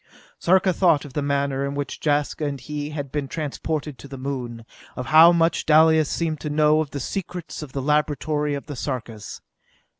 [0.39, 4.17] Sarka thought of the manner in which Jaska and he had been transported to the
[4.17, 8.65] Moon; of how much Dalis seemed to know of the secrets of the laboratory of
[8.65, 9.41] the Sarkas.